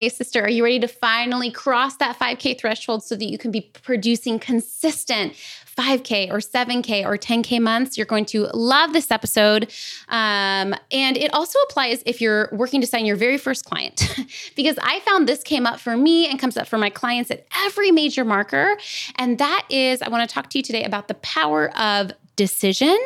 Hey, 0.00 0.08
sister, 0.08 0.42
are 0.42 0.50
you 0.50 0.64
ready 0.64 0.80
to 0.80 0.88
finally 0.88 1.52
cross 1.52 1.96
that 1.98 2.18
5K 2.18 2.58
threshold 2.58 3.04
so 3.04 3.14
that 3.14 3.26
you 3.26 3.38
can 3.38 3.52
be 3.52 3.60
producing 3.60 4.40
consistent 4.40 5.34
5K 5.78 6.30
or 6.30 6.38
7K 6.38 7.06
or 7.06 7.16
10K 7.16 7.60
months? 7.60 7.96
You're 7.96 8.04
going 8.04 8.24
to 8.26 8.48
love 8.52 8.92
this 8.92 9.12
episode. 9.12 9.72
Um, 10.08 10.74
and 10.90 11.16
it 11.16 11.32
also 11.32 11.60
applies 11.70 12.02
if 12.06 12.20
you're 12.20 12.48
working 12.50 12.80
to 12.80 12.88
sign 12.88 13.06
your 13.06 13.14
very 13.14 13.38
first 13.38 13.66
client, 13.66 14.02
because 14.56 14.76
I 14.82 14.98
found 15.00 15.28
this 15.28 15.44
came 15.44 15.64
up 15.64 15.78
for 15.78 15.96
me 15.96 16.28
and 16.28 16.40
comes 16.40 16.56
up 16.56 16.66
for 16.66 16.76
my 16.76 16.90
clients 16.90 17.30
at 17.30 17.46
every 17.64 17.92
major 17.92 18.24
marker. 18.24 18.76
And 19.14 19.38
that 19.38 19.64
is, 19.70 20.02
I 20.02 20.08
want 20.08 20.28
to 20.28 20.34
talk 20.34 20.50
to 20.50 20.58
you 20.58 20.64
today 20.64 20.82
about 20.82 21.06
the 21.06 21.14
power 21.14 21.70
of 21.78 22.10
decision 22.36 22.98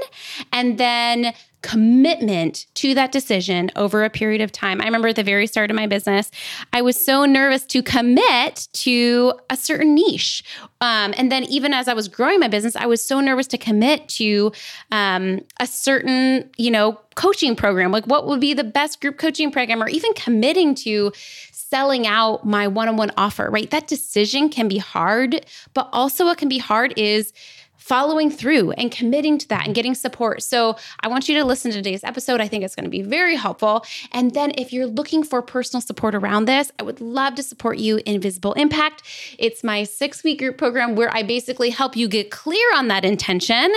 and 0.52 0.78
then 0.78 1.34
commitment 1.62 2.66
to 2.74 2.94
that 2.94 3.10
decision 3.10 3.70
over 3.74 4.04
a 4.04 4.10
period 4.10 4.40
of 4.40 4.52
time. 4.52 4.80
I 4.80 4.84
remember 4.84 5.08
at 5.08 5.16
the 5.16 5.24
very 5.24 5.46
start 5.46 5.70
of 5.70 5.76
my 5.76 5.86
business, 5.86 6.30
I 6.72 6.82
was 6.82 7.02
so 7.02 7.24
nervous 7.24 7.64
to 7.66 7.82
commit 7.82 8.68
to 8.74 9.34
a 9.50 9.56
certain 9.56 9.94
niche. 9.94 10.44
Um, 10.80 11.12
and 11.16 11.32
then, 11.32 11.44
even 11.44 11.74
as 11.74 11.88
I 11.88 11.94
was 11.94 12.06
growing 12.06 12.38
my 12.38 12.48
business, 12.48 12.76
I 12.76 12.86
was 12.86 13.04
so 13.04 13.20
nervous 13.20 13.48
to 13.48 13.58
commit 13.58 14.08
to 14.10 14.52
um, 14.92 15.40
a 15.58 15.66
certain, 15.66 16.48
you 16.56 16.70
know, 16.70 17.00
coaching 17.16 17.56
program. 17.56 17.90
Like, 17.90 18.06
what 18.06 18.26
would 18.28 18.40
be 18.40 18.54
the 18.54 18.64
best 18.64 19.00
group 19.00 19.18
coaching 19.18 19.50
program, 19.50 19.82
or 19.82 19.88
even 19.88 20.12
committing 20.14 20.76
to 20.76 21.12
selling 21.52 22.06
out 22.06 22.46
my 22.46 22.66
one 22.66 22.88
on 22.88 22.96
one 22.96 23.10
offer, 23.16 23.50
right? 23.50 23.70
That 23.70 23.88
decision 23.88 24.48
can 24.48 24.68
be 24.68 24.78
hard, 24.78 25.44
but 25.74 25.88
also 25.92 26.24
what 26.24 26.38
can 26.38 26.48
be 26.48 26.58
hard 26.58 26.94
is 26.96 27.32
following 27.88 28.30
through 28.30 28.72
and 28.72 28.92
committing 28.92 29.38
to 29.38 29.48
that 29.48 29.64
and 29.64 29.74
getting 29.74 29.94
support. 29.94 30.42
So 30.42 30.76
I 31.00 31.08
want 31.08 31.26
you 31.26 31.34
to 31.36 31.44
listen 31.44 31.70
to 31.70 31.76
today's 31.78 32.04
episode. 32.04 32.38
I 32.38 32.46
think 32.46 32.62
it's 32.62 32.74
going 32.74 32.84
to 32.84 32.90
be 32.90 33.00
very 33.00 33.34
helpful. 33.34 33.82
And 34.12 34.34
then 34.34 34.52
if 34.58 34.74
you're 34.74 34.86
looking 34.86 35.24
for 35.24 35.40
personal 35.40 35.80
support 35.80 36.14
around 36.14 36.44
this, 36.44 36.70
I 36.78 36.82
would 36.82 37.00
love 37.00 37.34
to 37.36 37.42
support 37.42 37.78
you 37.78 38.00
in 38.04 38.20
Visible 38.20 38.52
Impact. 38.52 39.02
It's 39.38 39.64
my 39.64 39.84
six 39.84 40.22
week 40.22 40.38
group 40.38 40.58
program 40.58 40.96
where 40.96 41.10
I 41.16 41.22
basically 41.22 41.70
help 41.70 41.96
you 41.96 42.08
get 42.08 42.30
clear 42.30 42.66
on 42.76 42.88
that 42.88 43.06
intention 43.06 43.72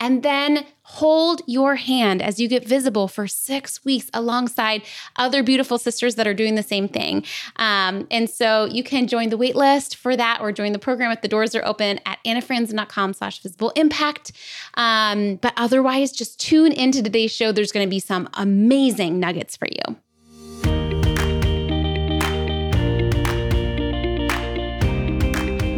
and 0.00 0.24
then 0.24 0.66
hold 0.84 1.42
your 1.46 1.76
hand 1.76 2.20
as 2.20 2.40
you 2.40 2.48
get 2.48 2.66
visible 2.66 3.06
for 3.06 3.28
six 3.28 3.84
weeks 3.84 4.10
alongside 4.12 4.82
other 5.16 5.42
beautiful 5.42 5.78
sisters 5.78 6.16
that 6.16 6.26
are 6.26 6.34
doing 6.34 6.56
the 6.56 6.62
same 6.62 6.88
thing. 6.88 7.24
Um, 7.56 8.06
and 8.10 8.28
so 8.28 8.64
you 8.64 8.82
can 8.82 9.06
join 9.06 9.28
the 9.28 9.38
waitlist 9.38 9.94
for 9.94 10.16
that 10.16 10.40
or 10.40 10.50
join 10.50 10.72
the 10.72 10.78
program 10.80 11.12
if 11.12 11.22
the 11.22 11.28
doors 11.28 11.54
are 11.54 11.64
open 11.64 12.00
at 12.04 12.18
annafranzen.com 12.26 13.14
slash 13.14 13.40
visible 13.40 13.70
impact. 13.76 14.32
Um, 14.74 15.36
but 15.36 15.52
otherwise, 15.56 16.10
just 16.10 16.40
tune 16.40 16.72
into 16.72 17.02
today's 17.02 17.30
show. 17.30 17.52
There's 17.52 17.72
going 17.72 17.86
to 17.86 17.90
be 17.90 18.00
some 18.00 18.28
amazing 18.34 19.20
nuggets 19.20 19.56
for 19.56 19.68
you. 19.68 19.96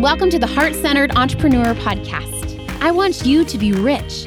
Welcome 0.01 0.29
to 0.31 0.39
the 0.39 0.47
Heart 0.47 0.75
Centered 0.75 1.17
Entrepreneur 1.17 1.75
Podcast. 1.75 2.61
I 2.83 2.91
want 2.91 3.25
you 3.25 3.45
to 3.47 3.57
be 3.57 3.73
rich 3.73 4.27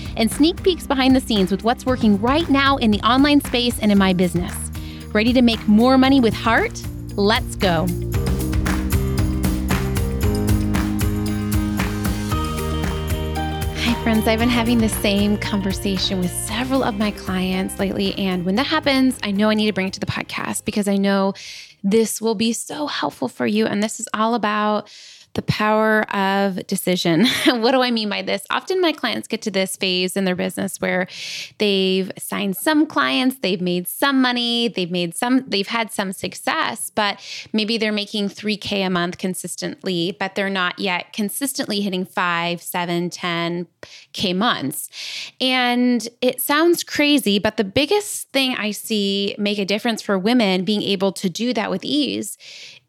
and 0.15 0.31
sneak 0.31 0.61
peeks 0.63 0.87
behind 0.87 1.15
the 1.15 1.21
scenes 1.21 1.51
with 1.51 1.63
what's 1.63 1.85
working 1.85 2.19
right 2.21 2.49
now 2.49 2.77
in 2.77 2.91
the 2.91 2.99
online 3.01 3.41
space 3.41 3.79
and 3.79 3.91
in 3.91 3.97
my 3.97 4.13
business. 4.13 4.53
Ready 5.13 5.33
to 5.33 5.41
make 5.41 5.67
more 5.67 5.97
money 5.97 6.19
with 6.19 6.33
heart? 6.33 6.81
Let's 7.15 7.55
go. 7.57 7.85
Hi, 13.75 14.03
friends. 14.03 14.27
I've 14.27 14.39
been 14.39 14.49
having 14.49 14.77
the 14.77 14.87
same 14.87 15.37
conversation 15.37 16.19
with 16.19 16.31
several 16.31 16.83
of 16.83 16.97
my 16.97 17.11
clients 17.11 17.77
lately. 17.77 18.15
And 18.15 18.45
when 18.45 18.55
that 18.55 18.67
happens, 18.67 19.19
I 19.23 19.31
know 19.31 19.49
I 19.49 19.53
need 19.53 19.67
to 19.67 19.73
bring 19.73 19.87
it 19.87 19.93
to 19.93 19.99
the 19.99 20.05
podcast 20.05 20.63
because 20.63 20.87
I 20.87 20.95
know 20.95 21.33
this 21.83 22.21
will 22.21 22.35
be 22.35 22.53
so 22.53 22.87
helpful 22.87 23.27
for 23.27 23.45
you. 23.45 23.65
And 23.65 23.83
this 23.83 23.99
is 23.99 24.07
all 24.13 24.35
about 24.35 24.89
the 25.33 25.41
power 25.41 26.03
of 26.13 26.65
decision. 26.67 27.25
what 27.45 27.71
do 27.71 27.81
I 27.81 27.91
mean 27.91 28.09
by 28.09 28.21
this? 28.21 28.45
Often 28.49 28.81
my 28.81 28.91
clients 28.91 29.27
get 29.27 29.41
to 29.43 29.51
this 29.51 29.75
phase 29.77 30.17
in 30.17 30.25
their 30.25 30.35
business 30.35 30.79
where 30.81 31.07
they've 31.57 32.11
signed 32.17 32.57
some 32.57 32.85
clients, 32.85 33.37
they've 33.39 33.61
made 33.61 33.87
some 33.87 34.21
money, 34.21 34.67
they've 34.67 34.91
made 34.91 35.15
some, 35.15 35.43
they've 35.47 35.67
had 35.67 35.91
some 35.91 36.11
success, 36.11 36.91
but 36.93 37.19
maybe 37.53 37.77
they're 37.77 37.91
making 37.91 38.29
3K 38.29 38.85
a 38.85 38.89
month 38.89 39.17
consistently, 39.17 40.15
but 40.19 40.35
they're 40.35 40.49
not 40.49 40.77
yet 40.79 41.13
consistently 41.13 41.81
hitting 41.81 42.05
five, 42.05 42.61
seven, 42.61 43.09
10K 43.09 44.35
months. 44.35 44.89
And 45.39 46.07
it 46.21 46.41
sounds 46.41 46.83
crazy, 46.83 47.39
but 47.39 47.57
the 47.57 47.63
biggest 47.63 48.29
thing 48.31 48.55
I 48.55 48.71
see 48.71 49.35
make 49.37 49.59
a 49.59 49.65
difference 49.65 50.01
for 50.01 50.17
women 50.19 50.65
being 50.65 50.81
able 50.81 51.11
to 51.13 51.29
do 51.29 51.53
that 51.53 51.71
with 51.71 51.83
ease 51.83 52.37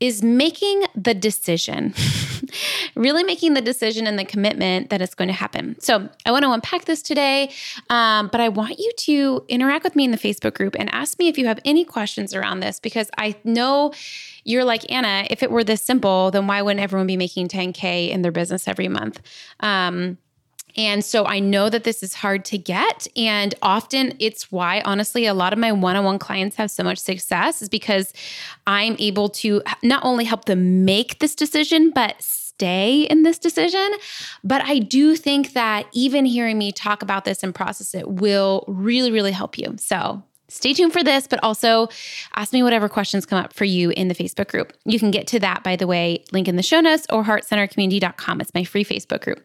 is 0.03 0.21
making 0.21 0.83
the 0.97 1.15
decision, 1.15 1.95
really 2.95 3.25
making 3.25 3.55
the 3.55 3.61
decision 3.61 4.07
and 4.07 4.19
the 4.19 4.25
commitment 4.25 4.91
that 4.91 5.01
it's 5.01 5.15
going 5.15 5.29
to 5.29 5.35
happen. 5.35 5.77
So 5.81 6.09
I 6.27 6.33
want 6.33 6.45
to 6.45 6.53
unpack 6.53 6.85
this 6.85 7.03
today, 7.03 7.51
um, 7.91 8.29
but 8.29 8.41
I 8.41 8.49
want 8.49 8.79
you 8.79 8.93
to 8.97 9.45
interact 9.49 9.85
with 9.85 9.97
me 9.97 10.05
in 10.05 10.11
the 10.11 10.19
Facebook 10.19 10.55
group 10.55 10.77
and 10.79 10.93
ask 10.95 11.19
me 11.19 11.29
if 11.29 11.39
you 11.39 11.47
have 11.47 11.61
any 11.65 11.85
questions 11.85 12.35
around 12.35 12.61
this 12.61 12.81
because 12.81 13.11
I 13.19 13.35
know 13.45 13.93
you're 14.45 14.65
like 14.65 14.91
Anna. 14.91 15.27
If 15.31 15.43
it 15.43 15.51
were 15.51 15.65
this 15.65 15.83
simple, 15.83 16.31
then 16.31 16.47
why 16.47 16.63
wouldn't 16.63 16.83
everyone 16.83 17.07
be 17.07 17.17
making 17.17 17.49
10k 17.49 18.11
in 18.11 18.23
their 18.23 18.33
business 18.33 18.67
every 18.67 18.89
month? 18.89 19.21
Um, 19.61 20.19
and 20.77 21.05
so 21.05 21.27
I 21.27 21.39
know 21.39 21.69
that 21.69 21.85
this 21.85 22.03
is 22.03 22.15
hard 22.15 22.45
to 22.47 22.59
get. 22.59 23.07
And 23.17 23.55
often 23.63 24.15
it's 24.19 24.51
why, 24.51 24.81
honestly, 24.85 25.27
a 25.27 25.35
lot 25.35 25.53
of 25.53 25.59
my 25.59 25.73
one 25.73 25.97
on 25.97 26.05
one 26.05 26.19
clients 26.19 26.57
have 26.57 26.71
so 26.71 26.83
much 26.83 26.99
success 26.99 27.63
is 27.63 27.69
because 27.69 28.13
I'm 28.67 28.97
able 28.99 29.29
to 29.31 29.63
not 29.83 30.05
only 30.05 30.25
help 30.25 30.47
them 30.47 30.85
make 30.85 31.19
this 31.19 31.35
decision, 31.35 31.91
but 31.91 32.17
stay 32.21 33.03
in 33.03 33.23
this 33.23 33.39
decision. 33.39 33.91
But 34.45 34.63
I 34.65 34.79
do 34.79 35.17
think 35.17 35.53
that 35.53 35.87
even 35.93 36.25
hearing 36.25 36.59
me 36.59 36.73
talk 36.73 37.03
about 37.03 37.25
this 37.25 37.43
and 37.43 37.55
process 37.55 37.95
it 37.95 38.09
will 38.09 38.65
really, 38.69 39.11
really 39.11 39.33
help 39.33 39.59
you. 39.59 39.75
So 39.79 40.23
stay 40.53 40.73
tuned 40.73 40.93
for 40.93 41.03
this, 41.03 41.27
but 41.27 41.43
also 41.43 41.89
ask 42.37 42.53
me 42.53 42.63
whatever 42.63 42.89
questions 42.89 43.27
come 43.27 43.43
up 43.43 43.53
for 43.53 43.65
you 43.65 43.91
in 43.91 44.09
the 44.09 44.15
Facebook 44.15 44.49
group. 44.49 44.73
You 44.85 44.99
can 44.99 45.11
get 45.11 45.27
to 45.29 45.41
that, 45.41 45.63
by 45.63 45.77
the 45.77 45.87
way, 45.87 46.25
link 46.33 46.49
in 46.49 46.57
the 46.57 46.63
show 46.63 46.81
notes 46.81 47.07
or 47.11 47.25
heartcentercommunity.com. 47.25 48.41
It's 48.41 48.55
my 48.55 48.65
free 48.65 48.85
Facebook 48.85 49.23
group. 49.23 49.45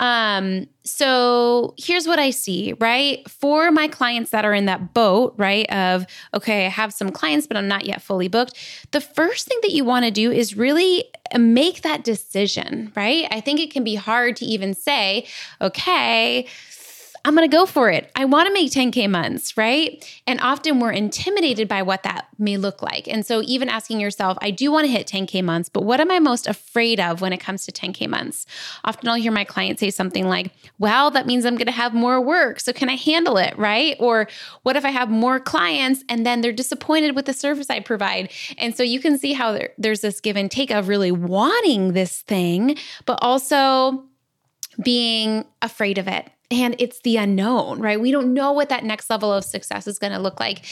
Um, 0.00 0.66
so 0.84 1.74
here's 1.76 2.06
what 2.06 2.18
I 2.18 2.30
see, 2.30 2.72
right? 2.78 3.28
For 3.28 3.70
my 3.70 3.88
clients 3.88 4.30
that 4.30 4.44
are 4.44 4.54
in 4.54 4.66
that 4.66 4.94
boat, 4.94 5.34
right? 5.36 5.70
Of, 5.72 6.06
okay, 6.34 6.66
I 6.66 6.68
have 6.68 6.92
some 6.92 7.10
clients, 7.10 7.46
but 7.46 7.56
I'm 7.56 7.68
not 7.68 7.84
yet 7.84 8.00
fully 8.00 8.28
booked. 8.28 8.54
The 8.92 9.00
first 9.00 9.46
thing 9.46 9.58
that 9.62 9.72
you 9.72 9.84
want 9.84 10.04
to 10.04 10.10
do 10.10 10.30
is 10.30 10.56
really 10.56 11.04
make 11.36 11.82
that 11.82 12.04
decision, 12.04 12.92
right? 12.94 13.26
I 13.30 13.40
think 13.40 13.60
it 13.60 13.72
can 13.72 13.84
be 13.84 13.96
hard 13.96 14.36
to 14.36 14.44
even 14.44 14.72
say, 14.72 15.26
okay, 15.60 16.46
I'm 17.24 17.34
going 17.34 17.48
to 17.48 17.56
go 17.56 17.66
for 17.66 17.90
it. 17.90 18.10
I 18.14 18.24
want 18.24 18.46
to 18.46 18.52
make 18.52 18.70
10K 18.70 19.08
months, 19.10 19.56
right? 19.56 20.04
And 20.26 20.40
often 20.40 20.80
we're 20.80 20.92
intimidated 20.92 21.68
by 21.68 21.82
what 21.82 22.02
that 22.02 22.28
may 22.38 22.56
look 22.56 22.82
like. 22.82 23.08
And 23.08 23.24
so, 23.26 23.42
even 23.42 23.68
asking 23.68 24.00
yourself, 24.00 24.38
I 24.40 24.50
do 24.50 24.70
want 24.70 24.86
to 24.86 24.90
hit 24.90 25.06
10K 25.06 25.42
months, 25.42 25.68
but 25.68 25.84
what 25.84 26.00
am 26.00 26.10
I 26.10 26.18
most 26.18 26.46
afraid 26.46 27.00
of 27.00 27.20
when 27.20 27.32
it 27.32 27.38
comes 27.38 27.66
to 27.66 27.72
10K 27.72 28.08
months? 28.08 28.46
Often 28.84 29.08
I'll 29.08 29.16
hear 29.16 29.32
my 29.32 29.44
clients 29.44 29.80
say 29.80 29.90
something 29.90 30.28
like, 30.28 30.52
well, 30.78 31.10
that 31.10 31.26
means 31.26 31.44
I'm 31.44 31.56
going 31.56 31.66
to 31.66 31.72
have 31.72 31.94
more 31.94 32.20
work. 32.20 32.60
So, 32.60 32.72
can 32.72 32.88
I 32.88 32.96
handle 32.96 33.36
it, 33.36 33.56
right? 33.58 33.96
Or 33.98 34.28
what 34.62 34.76
if 34.76 34.84
I 34.84 34.90
have 34.90 35.10
more 35.10 35.40
clients 35.40 36.04
and 36.08 36.24
then 36.24 36.40
they're 36.40 36.52
disappointed 36.52 37.14
with 37.14 37.26
the 37.26 37.34
service 37.34 37.70
I 37.70 37.80
provide? 37.80 38.30
And 38.56 38.76
so, 38.76 38.82
you 38.82 39.00
can 39.00 39.18
see 39.18 39.32
how 39.32 39.52
there, 39.52 39.70
there's 39.78 40.00
this 40.00 40.20
give 40.20 40.36
and 40.36 40.50
take 40.50 40.70
of 40.70 40.88
really 40.88 41.12
wanting 41.12 41.92
this 41.92 42.22
thing, 42.22 42.76
but 43.06 43.18
also 43.22 44.07
being 44.82 45.44
afraid 45.62 45.98
of 45.98 46.08
it 46.08 46.30
and 46.50 46.74
it's 46.78 47.00
the 47.00 47.16
unknown, 47.18 47.80
right? 47.80 48.00
We 48.00 48.10
don't 48.10 48.32
know 48.32 48.52
what 48.52 48.70
that 48.70 48.84
next 48.84 49.10
level 49.10 49.32
of 49.32 49.44
success 49.44 49.86
is 49.86 49.98
going 49.98 50.12
to 50.12 50.18
look 50.18 50.40
like. 50.40 50.64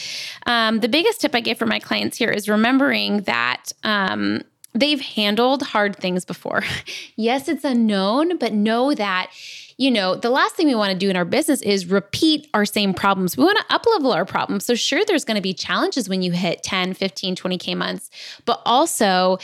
Um, 0.45 0.79
the 0.79 0.89
biggest 0.89 1.21
tip 1.21 1.35
I 1.35 1.39
give 1.39 1.57
for 1.57 1.67
my 1.67 1.79
clients 1.79 2.17
here 2.17 2.31
is 2.31 2.49
remembering 2.49 3.21
that. 3.21 3.71
Um, 3.83 4.41
they've 4.73 5.01
handled 5.01 5.63
hard 5.63 5.95
things 5.95 6.23
before. 6.23 6.61
yes, 7.15 7.47
it's 7.47 7.63
unknown, 7.63 8.37
but 8.37 8.53
know 8.53 8.93
that 8.93 9.31
you 9.77 9.91
know, 9.91 10.15
the 10.15 10.31
last 10.31 10.55
thing 10.55 10.65
we 10.65 10.75
want 10.75 10.91
to 10.91 10.97
do 10.97 11.07
in 11.07 11.15
our 11.15 11.25
business 11.25 11.61
is 11.61 11.85
repeat 11.85 12.47
our 12.55 12.65
same 12.65 12.95
problems. 12.95 13.37
We 13.37 13.43
want 13.43 13.59
to 13.59 13.75
uplevel 13.75 14.13
our 14.13 14.25
problems. 14.25 14.65
So 14.65 14.73
sure 14.73 15.05
there's 15.05 15.23
going 15.23 15.35
to 15.35 15.41
be 15.41 15.53
challenges 15.53 16.09
when 16.09 16.23
you 16.23 16.31
hit 16.31 16.63
10, 16.63 16.95
15, 16.95 17.35
20k 17.35 17.77
months, 17.77 18.09
but 18.45 18.59
also 18.65 19.37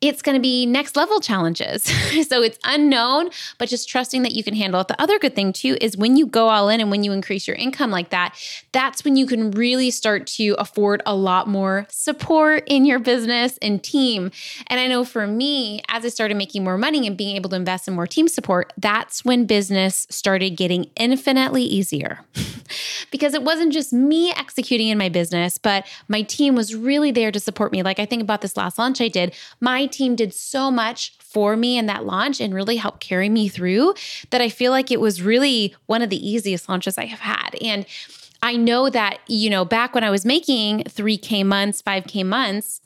it's 0.00 0.22
going 0.22 0.34
to 0.34 0.40
be 0.40 0.64
next 0.64 0.96
level 0.96 1.20
challenges. 1.20 1.84
so 2.28 2.42
it's 2.42 2.58
unknown, 2.64 3.30
but 3.58 3.68
just 3.68 3.88
trusting 3.88 4.22
that 4.22 4.32
you 4.32 4.42
can 4.42 4.54
handle 4.54 4.80
it. 4.80 4.88
The 4.88 5.00
other 5.00 5.18
good 5.18 5.34
thing 5.34 5.52
too 5.52 5.76
is 5.80 5.96
when 5.96 6.16
you 6.16 6.26
go 6.26 6.48
all 6.48 6.68
in 6.68 6.80
and 6.80 6.90
when 6.90 7.04
you 7.04 7.12
increase 7.12 7.46
your 7.46 7.56
income 7.56 7.90
like 7.90 8.10
that, 8.10 8.34
that's 8.72 9.04
when 9.04 9.16
you 9.16 9.26
can 9.26 9.50
really 9.50 9.90
start 9.90 10.26
to 10.26 10.54
afford 10.58 11.02
a 11.04 11.14
lot 11.14 11.48
more 11.48 11.86
support 11.90 12.64
in 12.66 12.86
your 12.86 12.98
business 12.98 13.58
and 13.60 13.82
team. 13.82 14.30
And 14.68 14.80
I 14.80 14.86
know 14.86 15.04
for 15.04 15.26
me, 15.26 15.82
as 15.88 16.04
I 16.04 16.08
started 16.08 16.36
making 16.36 16.64
more 16.64 16.78
money 16.78 17.06
and 17.06 17.16
being 17.16 17.36
able 17.36 17.50
to 17.50 17.56
invest 17.56 17.86
in 17.86 17.94
more 17.94 18.06
team 18.06 18.28
support, 18.28 18.72
that's 18.78 19.24
when 19.24 19.44
business 19.44 20.06
started 20.08 20.50
getting 20.50 20.90
infinitely 20.96 21.64
easier. 21.64 22.20
because 23.10 23.34
it 23.34 23.42
wasn't 23.42 23.72
just 23.72 23.92
me 23.92 24.32
executing 24.32 24.88
in 24.88 24.98
my 24.98 25.08
business, 25.08 25.58
but 25.58 25.86
my 26.08 26.22
team 26.22 26.54
was 26.54 26.74
really 26.74 27.10
there 27.10 27.32
to 27.32 27.40
support 27.40 27.72
me. 27.72 27.82
Like 27.82 27.98
I 27.98 28.06
think 28.06 28.22
about 28.22 28.40
this 28.40 28.56
last 28.56 28.78
launch 28.78 29.00
I 29.00 29.08
did, 29.08 29.34
my 29.60 29.86
team 29.90 30.16
did 30.16 30.32
so 30.32 30.70
much 30.70 31.16
for 31.18 31.56
me 31.56 31.78
in 31.78 31.86
that 31.86 32.04
launch 32.04 32.40
and 32.40 32.54
really 32.54 32.76
helped 32.76 33.00
carry 33.00 33.28
me 33.28 33.48
through 33.48 33.94
that 34.30 34.40
I 34.40 34.48
feel 34.48 34.72
like 34.72 34.90
it 34.90 35.00
was 35.00 35.22
really 35.22 35.74
one 35.86 36.02
of 36.02 36.10
the 36.10 36.28
easiest 36.28 36.68
launches 36.68 36.98
I 36.98 37.06
have 37.06 37.20
had. 37.20 37.56
And 37.60 37.86
I 38.42 38.56
know 38.56 38.88
that, 38.90 39.18
you 39.26 39.50
know, 39.50 39.64
back 39.64 39.94
when 39.94 40.02
I 40.02 40.10
was 40.10 40.24
making 40.24 40.84
3K 40.84 41.44
months, 41.44 41.82
5K 41.82 42.24
months, 42.24 42.80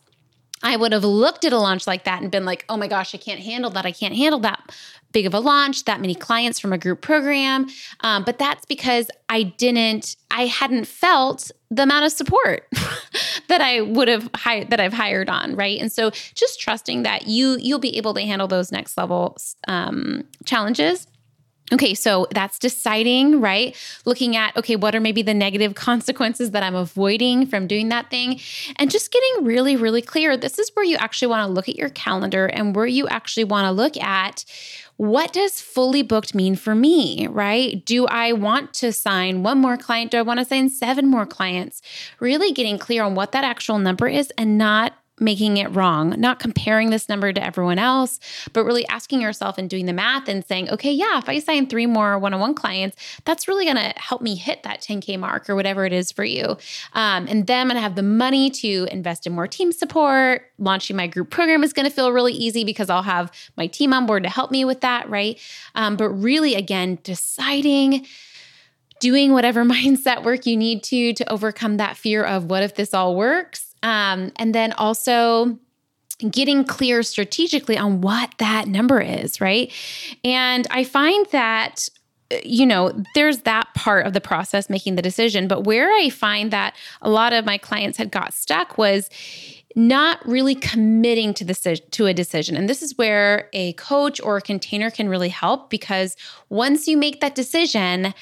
I 0.64 0.76
would 0.76 0.93
have 0.93 1.05
looked 1.05 1.44
at 1.44 1.52
a 1.52 1.58
launch 1.58 1.87
like 1.87 2.05
that 2.05 2.22
and 2.22 2.31
been 2.31 2.46
like, 2.46 2.64
oh 2.69 2.76
my 2.76 2.88
gosh, 2.88 3.14
I 3.14 3.19
can't 3.19 3.40
handle 3.40 3.70
that. 3.72 3.84
I 3.84 3.93
can't 3.93 4.16
handle 4.16 4.40
that 4.40 4.75
big 5.12 5.26
of 5.26 5.34
a 5.34 5.38
launch, 5.38 5.84
that 5.84 6.00
many 6.00 6.14
clients 6.14 6.58
from 6.58 6.72
a 6.72 6.78
group 6.78 7.00
program. 7.00 7.69
Um, 8.00 8.25
but 8.25 8.38
that's 8.38 8.66
because 8.66 9.08
I 9.28 9.44
didn't, 9.44 10.16
I 10.31 10.46
hadn't 10.46 10.87
felt 10.87 11.52
the 11.70 11.84
amount 11.84 12.06
of 12.06 12.12
support 12.12 12.66
that 13.49 13.61
I 13.61 13.82
would 13.82 14.08
have 14.08 14.28
hired 14.34 14.70
that 14.70 14.81
I've 14.81 14.93
hired 14.93 15.28
on, 15.28 15.55
right? 15.55 15.81
And 15.81 15.93
so 15.93 16.11
just 16.11 16.61
trusting 16.61 17.05
that 17.05 17.28
you 17.28 17.56
you'll 17.61 17.78
be 17.78 17.96
able 17.96 18.14
to 18.14 18.22
handle 18.22 18.49
those 18.49 18.72
next 18.72 18.96
level 18.96 19.37
um, 19.69 20.25
challenges 20.44 21.06
Okay, 21.72 21.94
so 21.94 22.26
that's 22.31 22.58
deciding, 22.58 23.40
right? 23.40 23.75
Looking 24.05 24.37
at, 24.37 24.55
okay, 24.55 24.76
what 24.76 24.94
are 24.94 25.00
maybe 25.00 25.22
the 25.22 25.32
negative 25.32 25.75
consequences 25.75 26.50
that 26.50 26.62
I'm 26.62 26.75
avoiding 26.75 27.46
from 27.46 27.66
doing 27.66 27.88
that 27.88 28.11
thing? 28.11 28.38
And 28.76 28.90
just 28.90 29.11
getting 29.11 29.46
really, 29.46 29.75
really 29.75 30.02
clear. 30.02 30.37
This 30.37 30.58
is 30.58 30.70
where 30.75 30.84
you 30.84 30.96
actually 30.96 31.28
want 31.28 31.49
to 31.49 31.52
look 31.52 31.69
at 31.69 31.76
your 31.76 31.88
calendar 31.88 32.46
and 32.46 32.76
where 32.76 32.87
you 32.87 33.08
actually 33.08 33.44
want 33.44 33.64
to 33.64 33.70
look 33.70 33.96
at 33.96 34.44
what 34.96 35.32
does 35.32 35.61
fully 35.61 36.02
booked 36.02 36.34
mean 36.34 36.55
for 36.55 36.75
me, 36.75 37.26
right? 37.28 37.84
Do 37.84 38.06
I 38.06 38.32
want 38.32 38.75
to 38.75 38.93
sign 38.93 39.43
one 39.43 39.58
more 39.58 39.76
client? 39.76 40.11
Do 40.11 40.19
I 40.19 40.22
want 40.22 40.38
to 40.38 40.44
sign 40.44 40.69
seven 40.69 41.08
more 41.08 41.26
clients? 41.26 41.82
Really 42.20 42.52
getting 42.52 42.78
clear 42.78 43.02
on 43.02 43.14
what 43.14 43.32
that 43.32 43.43
actual 43.43 43.78
number 43.78 44.06
is 44.06 44.31
and 44.38 44.56
not 44.56 44.93
making 45.20 45.56
it 45.58 45.69
wrong, 45.75 46.19
not 46.19 46.40
comparing 46.40 46.90
this 46.90 47.08
number 47.08 47.32
to 47.32 47.43
everyone 47.43 47.78
else, 47.78 48.19
but 48.52 48.64
really 48.64 48.87
asking 48.88 49.20
yourself 49.20 49.58
and 49.58 49.70
doing 49.70 49.87
the 49.87 49.93
math 49.93 50.28
and 50.28 50.44
saying, 50.44 50.69
okay, 50.70 50.93
yeah, 50.93 51.19
if 51.19 51.28
I 51.28 51.38
sign 51.38 51.69
three 51.69 51.87
more 51.87 52.19
one 52.19 52.34
on 52.34 52.40
one 52.40 52.55
clients, 52.55 52.96
that's 53.25 53.46
really 53.46 53.64
going 53.64 53.76
to 53.76 53.93
help 53.96 54.22
me 54.22 54.34
hit 54.34 54.64
that 54.64 54.81
10K 54.81 55.19
mark 55.19 55.49
or 55.49 55.55
whatever 55.55 55.84
it 55.84 55.93
is 55.93 56.11
for 56.11 56.25
you. 56.25 56.56
Um, 56.94 57.26
and 57.28 57.46
then 57.46 57.61
I'm 57.61 57.69
going 57.69 57.76
to 57.76 57.82
have 57.82 57.94
the 57.94 58.02
money 58.02 58.50
to 58.50 58.88
invest 58.90 59.26
in 59.26 59.32
more 59.34 59.46
team 59.46 59.70
support. 59.70 60.50
Launching 60.58 60.96
my 60.96 61.06
group 61.06 61.31
program 61.31 61.62
is 61.62 61.72
going 61.72 61.88
to 61.88 61.94
feel 61.94 62.11
really 62.11 62.32
easy 62.32 62.64
because 62.64 62.90
I'll 62.90 63.02
have 63.02 63.31
my 63.56 63.69
team 63.69 63.93
on 63.93 64.06
board 64.06 64.25
to 64.25 64.28
help 64.28 64.50
me 64.50 64.64
with 64.64 64.81
that, 64.81 65.08
right? 65.08 65.38
Um, 65.76 65.96
but 65.96 66.08
really, 66.11 66.55
again, 66.55 66.99
deciding 67.05 68.06
doing 69.00 69.32
whatever 69.32 69.64
mindset 69.64 70.25
work 70.25 70.46
you 70.46 70.56
need 70.56 70.82
to 70.84 71.12
to 71.12 71.32
overcome 71.32 71.76
that 71.76 71.96
fear 71.96 72.25
of 72.25 72.46
what 72.46 72.62
if 72.64 72.75
this 72.75 72.93
all 72.93 73.14
works 73.14 73.74
um, 73.84 74.32
and 74.36 74.52
then 74.54 74.72
also 74.72 75.58
getting 76.31 76.64
clear 76.64 77.02
strategically 77.02 77.76
on 77.76 78.00
what 78.00 78.32
that 78.38 78.66
number 78.66 79.00
is, 79.00 79.40
right? 79.40 79.72
And 80.25 80.66
I 80.70 80.82
find 80.82 81.26
that 81.31 81.88
you 82.42 82.64
know, 82.64 82.90
there's 83.14 83.40
that 83.40 83.72
part 83.75 84.06
of 84.06 84.14
the 84.14 84.20
process 84.20 84.70
making 84.70 84.96
the 84.96 85.02
decision. 85.02 85.46
But 85.46 85.64
where 85.64 85.92
I 85.92 86.08
find 86.08 86.50
that 86.50 86.75
a 87.02 87.10
lot 87.10 87.32
of 87.32 87.44
my 87.44 87.58
clients 87.58 87.98
had 87.98 88.10
got 88.10 88.32
stuck 88.32 88.78
was 88.78 89.10
not 89.76 90.25
really 90.26 90.54
committing 90.54 91.34
to 91.34 91.44
the 91.44 91.54
to 91.90 92.06
a 92.06 92.14
decision. 92.14 92.56
And 92.56 92.69
this 92.69 92.82
is 92.82 92.96
where 92.96 93.50
a 93.52 93.75
coach 93.75 94.20
or 94.20 94.37
a 94.38 94.40
container 94.40 94.90
can 94.90 95.08
really 95.08 95.28
help 95.28 95.69
because 95.69 96.16
once 96.48 96.88
you 96.88 96.96
make 96.96 97.20
that 97.20 97.34
decision, 97.34 98.14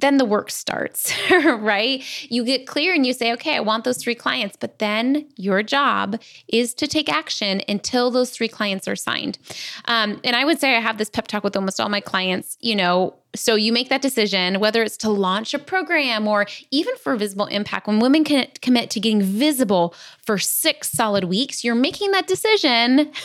then 0.00 0.16
the 0.16 0.24
work 0.24 0.50
starts, 0.50 1.12
right? 1.30 2.02
You 2.30 2.44
get 2.44 2.66
clear 2.66 2.94
and 2.94 3.06
you 3.06 3.12
say, 3.12 3.32
okay, 3.32 3.56
I 3.56 3.60
want 3.60 3.84
those 3.84 3.98
three 3.98 4.14
clients, 4.14 4.56
but 4.58 4.78
then 4.78 5.26
your 5.36 5.62
job 5.62 6.20
is 6.48 6.74
to 6.74 6.86
take 6.86 7.08
action 7.08 7.62
until 7.68 8.10
those 8.10 8.30
three 8.30 8.48
clients 8.48 8.88
are 8.88 8.96
signed. 8.96 9.38
Um, 9.86 10.20
and 10.24 10.34
I 10.36 10.44
would 10.44 10.58
say 10.58 10.76
I 10.76 10.80
have 10.80 10.98
this 10.98 11.10
pep 11.10 11.28
talk 11.28 11.44
with 11.44 11.56
almost 11.56 11.80
all 11.80 11.88
my 11.88 12.00
clients, 12.00 12.56
you 12.60 12.74
know. 12.74 13.14
So 13.36 13.54
you 13.54 13.72
make 13.72 13.90
that 13.90 14.02
decision, 14.02 14.58
whether 14.58 14.82
it's 14.82 14.96
to 14.98 15.10
launch 15.10 15.54
a 15.54 15.58
program 15.60 16.26
or 16.26 16.46
even 16.72 16.96
for 16.96 17.14
visible 17.14 17.46
impact. 17.46 17.86
When 17.86 18.00
women 18.00 18.24
can 18.24 18.48
commit 18.60 18.90
to 18.90 19.00
getting 19.00 19.22
visible 19.22 19.94
for 20.24 20.36
six 20.36 20.90
solid 20.90 21.24
weeks, 21.24 21.62
you're 21.62 21.76
making 21.76 22.10
that 22.10 22.26
decision. 22.26 23.12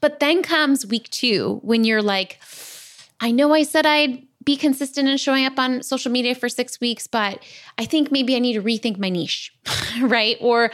But 0.00 0.20
then 0.20 0.42
comes 0.42 0.86
week 0.86 1.08
two 1.10 1.58
when 1.62 1.82
you're 1.84 2.02
like, 2.02 2.38
I 3.20 3.32
know 3.32 3.52
I 3.52 3.64
said 3.64 3.84
I'd 3.84 4.27
be 4.44 4.56
consistent 4.56 5.08
in 5.08 5.16
showing 5.16 5.44
up 5.44 5.58
on 5.58 5.82
social 5.82 6.10
media 6.10 6.34
for 6.34 6.48
six 6.48 6.80
weeks, 6.80 7.06
but 7.06 7.42
I 7.76 7.84
think 7.84 8.10
maybe 8.10 8.36
I 8.36 8.38
need 8.38 8.54
to 8.54 8.62
rethink 8.62 8.98
my 8.98 9.08
niche, 9.08 9.52
right? 10.00 10.36
Or 10.40 10.70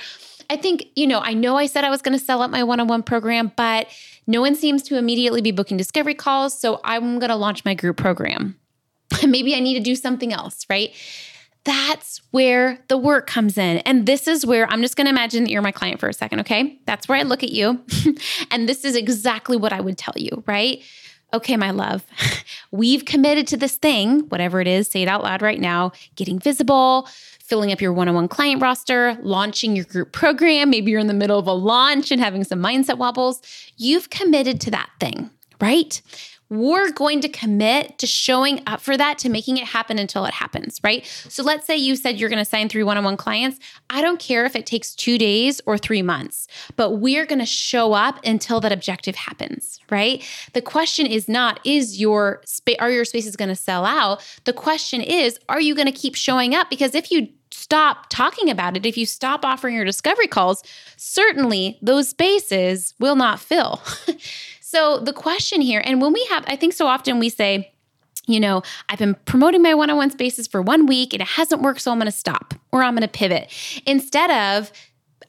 I 0.50 0.56
think, 0.56 0.86
you 0.94 1.06
know, 1.06 1.20
I 1.20 1.32
know 1.32 1.56
I 1.56 1.66
said 1.66 1.84
I 1.84 1.90
was 1.90 2.02
going 2.02 2.16
to 2.18 2.24
sell 2.24 2.42
up 2.42 2.50
my 2.50 2.62
one 2.62 2.80
on 2.80 2.88
one 2.88 3.02
program, 3.02 3.52
but 3.56 3.88
no 4.26 4.40
one 4.40 4.54
seems 4.54 4.82
to 4.84 4.98
immediately 4.98 5.40
be 5.40 5.50
booking 5.50 5.76
discovery 5.76 6.14
calls. 6.14 6.58
So 6.58 6.80
I'm 6.84 7.18
going 7.18 7.30
to 7.30 7.36
launch 7.36 7.64
my 7.64 7.74
group 7.74 7.96
program. 7.96 8.58
maybe 9.26 9.54
I 9.54 9.60
need 9.60 9.74
to 9.74 9.80
do 9.82 9.94
something 9.94 10.32
else, 10.32 10.66
right? 10.68 10.94
That's 11.64 12.20
where 12.30 12.78
the 12.88 12.98
work 12.98 13.26
comes 13.26 13.56
in. 13.56 13.78
And 13.78 14.04
this 14.04 14.28
is 14.28 14.44
where 14.44 14.70
I'm 14.70 14.82
just 14.82 14.96
going 14.96 15.06
to 15.06 15.10
imagine 15.10 15.44
that 15.44 15.50
you're 15.50 15.62
my 15.62 15.72
client 15.72 15.98
for 15.98 16.08
a 16.08 16.12
second, 16.12 16.40
okay? 16.40 16.78
That's 16.84 17.08
where 17.08 17.18
I 17.18 17.22
look 17.22 17.42
at 17.42 17.50
you. 17.50 17.82
and 18.50 18.68
this 18.68 18.84
is 18.84 18.96
exactly 18.96 19.56
what 19.56 19.72
I 19.72 19.80
would 19.80 19.96
tell 19.96 20.14
you, 20.16 20.42
right? 20.46 20.82
Okay, 21.34 21.56
my 21.56 21.70
love, 21.70 22.06
we've 22.70 23.04
committed 23.04 23.46
to 23.48 23.56
this 23.56 23.76
thing, 23.76 24.20
whatever 24.28 24.60
it 24.60 24.68
is, 24.68 24.88
say 24.88 25.02
it 25.02 25.08
out 25.08 25.22
loud 25.22 25.42
right 25.42 25.60
now, 25.60 25.92
getting 26.16 26.38
visible, 26.38 27.08
filling 27.40 27.72
up 27.72 27.80
your 27.80 27.92
one 27.92 28.08
on 28.08 28.14
one 28.14 28.28
client 28.28 28.62
roster, 28.62 29.18
launching 29.20 29.76
your 29.76 29.84
group 29.84 30.12
program. 30.12 30.70
Maybe 30.70 30.90
you're 30.90 31.00
in 31.00 31.08
the 31.08 31.14
middle 31.14 31.38
of 31.38 31.46
a 31.46 31.52
launch 31.52 32.10
and 32.10 32.20
having 32.20 32.44
some 32.44 32.60
mindset 32.60 32.96
wobbles. 32.96 33.42
You've 33.76 34.08
committed 34.08 34.60
to 34.62 34.70
that 34.70 34.88
thing, 34.98 35.30
right? 35.60 36.00
We're 36.58 36.90
going 36.92 37.20
to 37.20 37.28
commit 37.28 37.98
to 37.98 38.06
showing 38.06 38.62
up 38.66 38.80
for 38.80 38.96
that, 38.96 39.18
to 39.18 39.28
making 39.28 39.56
it 39.56 39.64
happen 39.64 39.98
until 39.98 40.24
it 40.24 40.34
happens, 40.34 40.80
right? 40.82 41.04
So 41.28 41.42
let's 41.42 41.66
say 41.66 41.76
you 41.76 41.96
said 41.96 42.18
you're 42.18 42.28
going 42.28 42.44
to 42.44 42.48
sign 42.48 42.68
three 42.68 42.82
one 42.82 42.96
on 42.96 43.04
one 43.04 43.16
clients. 43.16 43.58
I 43.90 44.00
don't 44.00 44.18
care 44.20 44.44
if 44.44 44.56
it 44.56 44.66
takes 44.66 44.94
two 44.94 45.18
days 45.18 45.60
or 45.66 45.78
three 45.78 46.02
months, 46.02 46.48
but 46.76 46.92
we're 46.92 47.26
going 47.26 47.38
to 47.38 47.46
show 47.46 47.92
up 47.92 48.24
until 48.24 48.60
that 48.60 48.72
objective 48.72 49.16
happens, 49.16 49.80
right? 49.90 50.22
The 50.52 50.62
question 50.62 51.06
is 51.06 51.28
not, 51.28 51.60
is 51.64 52.00
your 52.00 52.42
space, 52.44 52.76
are 52.80 52.90
your 52.90 53.04
spaces 53.04 53.36
going 53.36 53.48
to 53.48 53.56
sell 53.56 53.84
out? 53.84 54.24
The 54.44 54.52
question 54.52 55.00
is, 55.00 55.38
are 55.48 55.60
you 55.60 55.74
going 55.74 55.86
to 55.86 55.92
keep 55.92 56.14
showing 56.14 56.54
up? 56.54 56.70
Because 56.70 56.94
if 56.94 57.10
you 57.10 57.28
stop 57.50 58.06
talking 58.10 58.50
about 58.50 58.76
it, 58.76 58.84
if 58.84 58.96
you 58.96 59.06
stop 59.06 59.44
offering 59.44 59.74
your 59.74 59.84
discovery 59.84 60.26
calls, 60.26 60.62
certainly 60.96 61.78
those 61.80 62.08
spaces 62.08 62.94
will 62.98 63.16
not 63.16 63.40
fill. 63.40 63.80
So 64.74 64.98
the 64.98 65.12
question 65.12 65.60
here, 65.60 65.80
and 65.84 66.02
when 66.02 66.12
we 66.12 66.24
have, 66.30 66.42
I 66.48 66.56
think 66.56 66.72
so 66.72 66.88
often 66.88 67.20
we 67.20 67.28
say, 67.28 67.72
you 68.26 68.40
know, 68.40 68.64
I've 68.88 68.98
been 68.98 69.14
promoting 69.24 69.62
my 69.62 69.72
one 69.72 69.88
on 69.88 69.96
one 69.96 70.10
spaces 70.10 70.48
for 70.48 70.60
one 70.60 70.86
week 70.86 71.12
and 71.12 71.22
it 71.22 71.28
hasn't 71.28 71.62
worked, 71.62 71.80
so 71.80 71.92
I'm 71.92 71.98
going 71.98 72.10
to 72.10 72.16
stop 72.16 72.54
or 72.72 72.82
I'm 72.82 72.94
going 72.94 73.02
to 73.02 73.08
pivot. 73.08 73.52
Instead 73.86 74.32
of, 74.32 74.72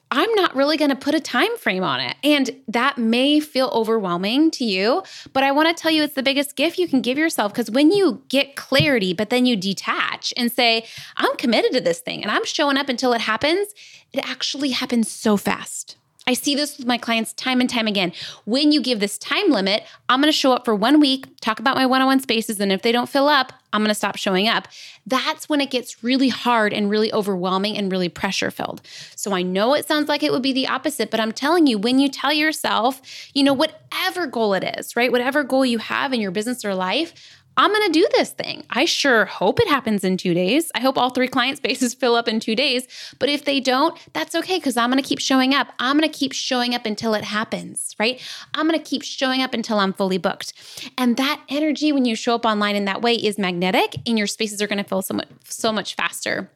I'm 0.10 0.34
not 0.34 0.56
really 0.56 0.78
going 0.78 0.90
to 0.90 0.96
put 0.96 1.14
a 1.14 1.20
time 1.20 1.56
frame 1.58 1.84
on 1.84 2.00
it. 2.00 2.16
And 2.24 2.60
that 2.70 2.98
may 2.98 3.40
feel 3.40 3.68
overwhelming 3.72 4.50
to 4.50 4.66
you, 4.66 5.04
but 5.32 5.44
I 5.44 5.52
want 5.52 5.68
to 5.68 5.80
tell 5.80 5.92
you 5.92 6.02
it's 6.02 6.16
the 6.16 6.24
biggest 6.24 6.56
gift 6.56 6.80
you 6.80 6.88
can 6.88 7.02
give 7.02 7.20
yourself 7.20 7.54
because 7.54 7.70
when 7.70 7.92
you 7.92 8.24
get 8.30 8.56
clarity, 8.56 9.14
but 9.14 9.30
then 9.30 9.46
you 9.46 9.56
detach 9.56 10.34
and 10.36 10.52
say, 10.52 10.88
I'm 11.18 11.38
committed 11.38 11.72
to 11.74 11.82
this 11.82 12.00
thing 12.00 12.24
and 12.24 12.32
I'm 12.32 12.46
showing 12.46 12.78
up 12.78 12.90
until 12.90 13.14
it 13.14 13.22
happens, 13.22 13.68
it 14.12 14.28
actually 14.28 14.72
happens 14.72 15.12
so 15.12 15.38
fast. 15.38 15.98
I 16.28 16.34
see 16.34 16.56
this 16.56 16.78
with 16.78 16.88
my 16.88 16.98
clients 16.98 17.34
time 17.34 17.62
and 17.62 17.70
time 17.70 17.86
again. 17.86 18.12
When 18.46 18.72
you 18.72 18.82
give 18.82 19.00
this 19.00 19.18
time 19.20 19.52
limit, 19.52 19.84
I'm 20.10 20.22
going 20.22 20.32
to 20.32 20.38
show 20.38 20.54
up 20.54 20.66
for 20.66 20.74
one 20.74 21.00
week, 21.00 21.28
talk 21.40 21.60
about 21.60 21.76
my 21.76 21.86
one 21.86 22.02
on 22.02 22.08
one 22.08 22.20
spaces, 22.20 22.60
and 22.60 22.72
if 22.72 22.82
they 22.82 22.92
don't 22.92 23.08
fill 23.08 23.28
up, 23.28 23.54
I'm 23.72 23.82
going 23.82 23.90
to 23.90 23.96
stop 23.96 24.16
showing 24.16 24.48
up. 24.48 24.68
That's 25.06 25.48
when 25.48 25.62
it 25.62 25.70
gets 25.70 26.04
really 26.04 26.30
hard 26.30 26.74
and 26.74 26.90
really 26.90 27.14
overwhelming 27.14 27.78
and 27.78 27.92
really 27.92 28.10
pressure 28.10 28.50
filled. 28.50 28.82
So 29.16 29.34
I 29.34 29.44
know 29.44 29.76
it 29.76 29.88
sounds 29.88 30.08
like 30.08 30.24
it 30.24 30.32
would 30.32 30.42
be 30.42 30.54
the 30.54 30.68
opposite, 30.68 31.12
but 31.12 31.20
I'm 31.20 31.32
telling 31.32 31.68
you, 31.68 31.78
when 31.78 32.00
you 32.00 32.10
tell 32.10 32.34
yourself, 32.34 33.02
you 33.36 33.44
know, 33.44 33.54
whatever 33.54 34.26
goal 34.26 34.56
it 34.56 34.64
is, 34.80 34.96
right? 34.96 35.12
Whatever 35.12 35.44
goal 35.44 35.66
you 35.66 35.78
have 35.78 36.12
in 36.12 36.22
your 36.22 36.32
business 36.32 36.66
or 36.66 36.74
life, 36.74 37.14
I'm 37.58 37.72
going 37.72 37.86
to 37.92 38.00
do 38.00 38.08
this 38.14 38.32
thing. 38.32 38.64
I 38.70 38.86
sure 38.86 39.26
hope 39.26 39.60
it 39.60 39.68
happens 39.68 40.04
in 40.04 40.18
two 40.18 40.34
days. 40.34 40.72
I 40.76 40.82
hope 40.82 40.98
all 40.98 41.10
three 41.10 41.28
client 41.28 41.58
spaces 41.58 41.94
fill 41.94 42.16
up 42.16 42.28
in 42.28 42.40
two 42.40 42.56
days. 42.56 42.88
But 43.20 43.30
if 43.30 43.46
they 43.46 43.60
don't, 43.60 43.98
that's 44.14 44.36
okay 44.36 44.58
because 44.58 44.78
I'm 44.78 44.90
going 44.90 45.02
to 45.02 45.08
keep 45.08 45.20
showing 45.20 45.54
up. 45.54 45.68
I'm 45.80 45.98
going 45.98 46.10
to 46.10 46.18
keep 46.18 46.34
showing 46.34 46.76
up 46.76 46.86
until 46.86 47.14
it 47.14 47.24
happens, 47.24 47.96
right? 48.00 48.22
I'm 48.54 48.68
going 48.68 48.80
to 48.80 48.86
keep 48.86 49.04
showing 49.04 49.42
up 49.42 49.54
until 49.54 49.80
I'm 49.80 49.94
fully 49.94 50.18
booked. 50.18 50.54
And 50.98 51.18
that 51.18 51.42
energy, 51.50 51.92
when 51.92 52.06
you 52.06 52.16
show 52.16 52.36
up 52.36 52.46
online 52.46 52.76
in 52.76 52.86
that 52.86 53.02
way, 53.02 53.16
is 53.16 53.38
magnetic 53.38 53.96
and 54.06 54.18
your 54.18 54.28
spaces 54.28 54.62
are 54.62 54.68
going 54.68 54.84
to 54.84 54.84
fill 54.84 55.02
so 55.02 55.14
much, 55.14 55.30
so 55.46 55.72
much 55.72 55.96
faster. 55.96 56.50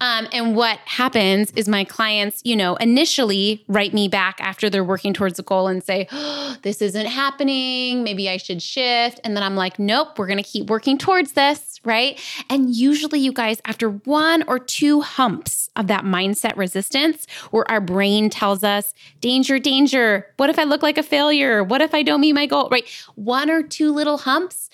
Um, 0.00 0.26
and 0.32 0.56
what 0.56 0.80
happens 0.84 1.52
is 1.52 1.68
my 1.68 1.84
clients, 1.84 2.40
you 2.44 2.56
know, 2.56 2.74
initially 2.76 3.64
write 3.68 3.94
me 3.94 4.08
back 4.08 4.40
after 4.40 4.68
they're 4.68 4.82
working 4.82 5.12
towards 5.12 5.38
a 5.38 5.42
goal 5.42 5.68
and 5.68 5.82
say, 5.82 6.08
oh, 6.10 6.56
this 6.62 6.82
isn't 6.82 7.06
happening. 7.06 8.02
Maybe 8.02 8.28
I 8.28 8.36
should 8.36 8.62
shift. 8.62 9.20
And 9.22 9.36
then 9.36 9.44
I'm 9.44 9.54
like, 9.54 9.78
nope, 9.78 10.18
we're 10.18 10.26
going 10.26 10.42
to 10.42 10.48
keep 10.48 10.68
working 10.68 10.98
towards 10.98 11.32
this. 11.32 11.80
Right. 11.84 12.20
And 12.50 12.74
usually, 12.74 13.20
you 13.20 13.32
guys, 13.32 13.60
after 13.64 13.90
one 13.90 14.42
or 14.48 14.58
two 14.58 15.02
humps 15.02 15.70
of 15.76 15.86
that 15.86 16.04
mindset 16.04 16.56
resistance, 16.56 17.26
where 17.50 17.68
our 17.70 17.80
brain 17.80 18.28
tells 18.28 18.64
us, 18.64 18.94
danger, 19.20 19.58
danger. 19.58 20.26
What 20.36 20.50
if 20.50 20.58
I 20.58 20.64
look 20.64 20.82
like 20.82 20.98
a 20.98 21.02
failure? 21.02 21.62
What 21.62 21.80
if 21.80 21.94
I 21.94 22.02
don't 22.02 22.20
meet 22.20 22.34
my 22.34 22.46
goal? 22.46 22.68
Right. 22.70 22.88
One 23.14 23.50
or 23.50 23.62
two 23.62 23.92
little 23.92 24.18
humps 24.18 24.68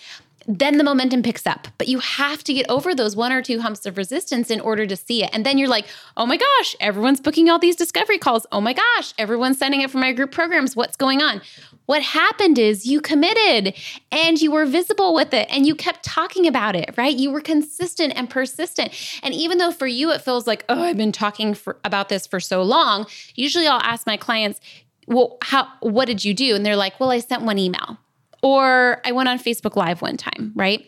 then 0.48 0.78
the 0.78 0.84
momentum 0.84 1.22
picks 1.22 1.46
up. 1.46 1.68
But 1.76 1.88
you 1.88 1.98
have 1.98 2.42
to 2.44 2.54
get 2.54 2.64
over 2.70 2.94
those 2.94 3.14
one 3.14 3.32
or 3.32 3.42
two 3.42 3.60
humps 3.60 3.84
of 3.84 3.98
resistance 3.98 4.50
in 4.50 4.60
order 4.60 4.86
to 4.86 4.96
see 4.96 5.22
it. 5.22 5.28
And 5.34 5.44
then 5.44 5.58
you're 5.58 5.68
like, 5.68 5.86
oh 6.16 6.24
my 6.24 6.38
gosh, 6.38 6.74
everyone's 6.80 7.20
booking 7.20 7.50
all 7.50 7.58
these 7.58 7.76
discovery 7.76 8.16
calls. 8.16 8.46
Oh 8.50 8.62
my 8.62 8.72
gosh, 8.72 9.12
everyone's 9.18 9.58
signing 9.58 9.84
up 9.84 9.90
for 9.90 9.98
my 9.98 10.12
group 10.12 10.32
programs. 10.32 10.74
What's 10.74 10.96
going 10.96 11.22
on? 11.22 11.42
What 11.84 12.02
happened 12.02 12.58
is 12.58 12.86
you 12.86 13.02
committed 13.02 13.74
and 14.10 14.40
you 14.40 14.50
were 14.50 14.64
visible 14.64 15.14
with 15.14 15.34
it 15.34 15.48
and 15.50 15.66
you 15.66 15.74
kept 15.74 16.02
talking 16.02 16.46
about 16.46 16.74
it, 16.74 16.94
right? 16.96 17.14
You 17.14 17.30
were 17.30 17.42
consistent 17.42 18.14
and 18.16 18.30
persistent. 18.30 18.92
And 19.22 19.34
even 19.34 19.58
though 19.58 19.70
for 19.70 19.86
you 19.86 20.10
it 20.12 20.22
feels 20.22 20.46
like, 20.46 20.64
oh, 20.70 20.82
I've 20.82 20.96
been 20.96 21.12
talking 21.12 21.52
for, 21.52 21.76
about 21.84 22.08
this 22.08 22.26
for 22.26 22.40
so 22.40 22.62
long, 22.62 23.06
usually 23.34 23.66
I'll 23.66 23.82
ask 23.82 24.06
my 24.06 24.16
clients, 24.16 24.60
well, 25.06 25.36
how 25.42 25.68
what 25.80 26.06
did 26.06 26.24
you 26.24 26.32
do? 26.32 26.54
And 26.54 26.64
they're 26.64 26.76
like, 26.76 26.98
well, 26.98 27.10
I 27.10 27.18
sent 27.18 27.42
one 27.42 27.58
email. 27.58 27.98
Or 28.42 29.00
I 29.04 29.12
went 29.12 29.28
on 29.28 29.38
Facebook 29.38 29.76
Live 29.76 30.02
one 30.02 30.16
time, 30.16 30.52
right? 30.54 30.84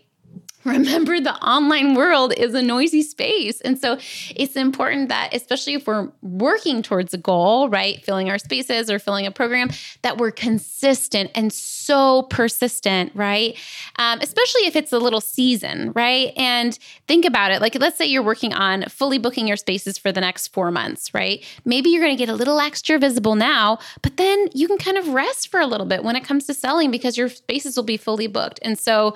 remember 0.65 1.21
the 1.21 1.35
online 1.37 1.95
world 1.95 2.35
is 2.37 2.55
a 2.55 2.61
noisy 2.61 3.03
space. 3.03 3.61
And 3.63 3.79
so 3.79 3.99
it's 4.37 4.57
important 4.57 5.09
that, 5.09 5.35
especially 5.35 5.75
if 5.75 5.87
we're 5.87 6.11
working 6.21 6.83
towards 6.83 7.15
a 7.15 7.19
goal, 7.19 7.71
right, 7.71 8.05
filling 8.05 8.29
our 8.29 8.39
spaces 8.39 8.91
or 8.91 8.99
filling 8.99 9.27
a 9.27 9.31
program, 9.31 9.71
that 10.03 10.19
we're 10.19 10.31
consistent 10.31 11.31
and 11.35 11.51
so 11.53 12.23
persistent, 12.25 13.13
right? 13.15 13.57
Um, 13.97 14.19
especially 14.21 14.67
if 14.67 14.77
it's 14.77 14.93
a 14.93 14.99
little 14.99 15.21
season, 15.23 15.93
right? 15.95 16.33
And 16.37 16.79
think 17.09 17.25
about 17.25 17.53
it 17.53 17.63
like, 17.63 17.75
let's 17.81 17.97
say 17.97 18.05
you're 18.05 18.23
working 18.23 18.53
on 18.53 18.85
fully 18.91 19.19
booking 19.19 19.49
your 19.49 19.57
spaces 19.57 19.97
for 19.97 20.13
the 20.13 20.21
next 20.21 20.49
four 20.49 20.71
months, 20.71 21.15
right? 21.15 21.43
Maybe 21.65 21.89
you're 21.89 22.03
going 22.03 22.17
to 22.17 22.23
get 22.23 22.29
a 22.29 22.37
little 22.37 22.61
extra 22.61 22.99
visible 22.99 23.35
now, 23.35 23.79
but 24.03 24.19
then 24.19 24.49
you 24.53 24.69
can 24.69 24.77
kind 24.77 24.99
of 24.99 25.09
rest 25.09 25.49
for 25.49 25.59
a 25.59 25.67
little 25.67 25.87
bit 25.87 26.05
when 26.05 26.17
it 26.17 26.25
comes 26.25 26.47
to 26.47 26.55
selling 26.55 26.91
because 26.91 27.17
your 27.17 27.31
spaces 27.31 27.77
will 27.77 27.85
be 27.85 27.97
fully 27.97 28.27
booked. 28.27 28.59
And 28.63 28.79
so, 28.79 29.15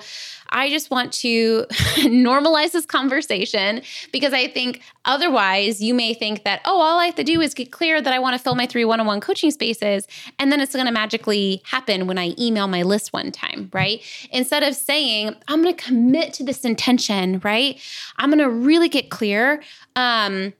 I 0.55 0.69
just 0.69 0.89
want 0.89 1.11
to 1.13 1.65
normalize 2.05 2.71
this 2.71 2.85
conversation 2.85 3.81
because 4.13 4.31
I 4.31 4.47
think 4.47 4.81
otherwise 5.03 5.81
you 5.81 5.93
may 5.93 6.13
think 6.13 6.45
that, 6.45 6.61
oh, 6.63 6.79
all 6.79 6.97
I 6.97 7.05
have 7.07 7.15
to 7.15 7.25
do 7.25 7.41
is 7.41 7.53
get 7.53 7.73
clear 7.73 8.01
that 8.01 8.13
I 8.13 8.19
want 8.19 8.37
to 8.37 8.41
fill 8.41 8.55
my 8.55 8.65
three 8.65 8.85
one 8.85 9.01
on 9.01 9.05
one 9.05 9.19
coaching 9.19 9.51
spaces. 9.51 10.07
And 10.39 10.53
then 10.53 10.61
it's 10.61 10.73
going 10.73 10.85
to 10.85 10.93
magically 10.93 11.61
happen 11.65 12.07
when 12.07 12.17
I 12.17 12.33
email 12.39 12.67
my 12.67 12.83
list 12.83 13.11
one 13.11 13.33
time, 13.33 13.69
right? 13.73 14.01
Instead 14.31 14.63
of 14.63 14.75
saying, 14.75 15.35
I'm 15.49 15.61
going 15.61 15.75
to 15.75 15.83
commit 15.83 16.33
to 16.35 16.43
this 16.45 16.63
intention, 16.63 17.41
right? 17.43 17.77
I'm 18.15 18.29
going 18.29 18.39
to 18.39 18.49
really 18.49 18.87
get 18.87 19.09
clear. 19.09 19.61
Um, 19.97 20.53